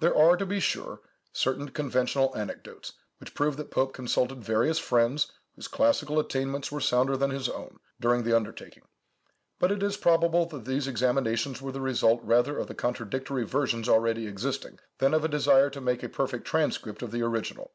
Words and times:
There 0.00 0.14
are, 0.14 0.36
to 0.36 0.44
be 0.44 0.60
sure, 0.60 1.00
certain 1.32 1.70
conventional 1.70 2.36
anecdotes, 2.36 2.92
which 3.18 3.32
prove 3.32 3.56
that 3.56 3.70
Pope 3.70 3.94
consulted 3.94 4.44
various 4.44 4.78
friends, 4.78 5.32
whose 5.54 5.66
classical 5.66 6.18
attainments 6.18 6.70
were 6.70 6.78
sounder 6.82 7.16
than 7.16 7.30
his 7.30 7.48
own, 7.48 7.80
during 7.98 8.22
the 8.24 8.36
undertaking; 8.36 8.82
but 9.58 9.72
it 9.72 9.82
is 9.82 9.96
probable 9.96 10.44
that 10.44 10.66
these 10.66 10.86
examinations 10.86 11.62
were 11.62 11.72
the 11.72 11.80
result 11.80 12.20
rather 12.22 12.58
of 12.58 12.66
the 12.66 12.74
contradictory 12.74 13.46
versions 13.46 13.88
already 13.88 14.26
existing, 14.26 14.78
than 14.98 15.14
of 15.14 15.24
a 15.24 15.26
desire 15.28 15.70
to 15.70 15.80
make 15.80 16.02
a 16.02 16.10
perfect 16.10 16.44
transcript 16.46 17.00
of 17.00 17.10
the 17.10 17.22
original. 17.22 17.72